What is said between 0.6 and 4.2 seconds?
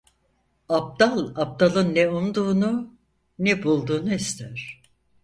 Abdal abdalın ne umduğunu, ne bulduğunu